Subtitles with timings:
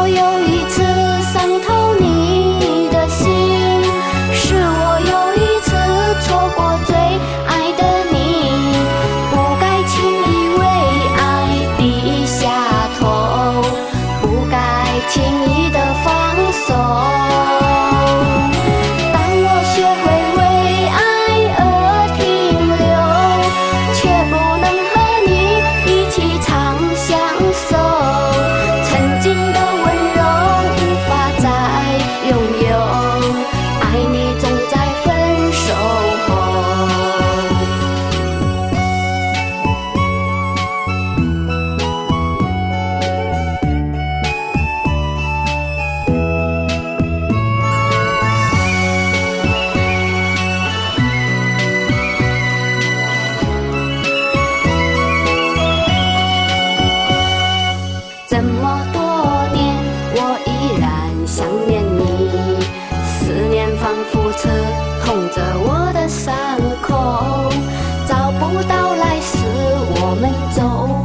[0.00, 0.80] 我又一次
[1.32, 3.26] 伤透你的心
[4.32, 5.74] 是我又一次
[6.22, 6.94] 错过最
[7.46, 7.82] 爱的
[8.12, 8.16] 你。
[9.32, 10.62] 不该轻易为
[11.18, 11.26] 爱
[11.76, 12.48] 低下
[13.00, 13.02] 头
[14.22, 14.56] 不该
[15.08, 15.16] 轻
[15.50, 17.17] 易的放手
[65.08, 66.36] 缝着我的伤
[66.82, 67.50] 口
[68.06, 69.38] 找不到来时
[70.02, 70.97] 我们走。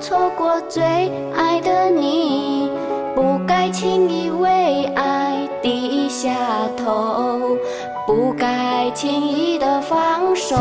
[0.00, 0.82] 错过最
[1.36, 2.70] 爱的你，
[3.14, 6.30] 不该轻易为爱低下
[6.76, 7.38] 头，
[8.06, 10.56] 不该轻易的放手。